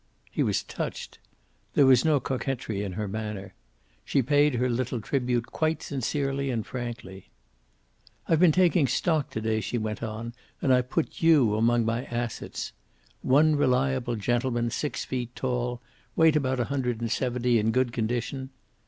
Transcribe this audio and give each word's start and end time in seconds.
He 0.31 0.41
was 0.41 0.63
touched. 0.63 1.19
There 1.75 1.85
was 1.85 2.03
no 2.03 2.19
coquetry 2.19 2.81
in 2.81 2.93
her 2.93 3.07
manner. 3.07 3.53
She 4.03 4.23
paid 4.23 4.55
her 4.55 4.67
little 4.67 4.99
tribute 4.99 5.45
quite 5.51 5.83
sincerely 5.83 6.49
and 6.49 6.65
frankly. 6.65 7.29
"I've 8.27 8.39
been 8.39 8.51
taking 8.51 8.87
stock 8.87 9.29
to 9.29 9.41
day," 9.41 9.61
she 9.61 9.77
went 9.77 10.01
on, 10.01 10.33
"and 10.59 10.73
I 10.73 10.81
put 10.81 11.21
you 11.21 11.55
among 11.55 11.85
my 11.85 12.05
assets. 12.05 12.71
One 13.21 13.55
reliable 13.55 14.15
gentleman, 14.15 14.71
six 14.71 15.05
feet 15.05 15.35
tall, 15.35 15.83
weight 16.15 16.35
about 16.35 16.59
a 16.59 16.65
hundred 16.73 16.99
and 16.99 17.11
seventy, 17.11 17.59
in 17.59 17.69
good 17.71 17.93
condition. 17.93 18.49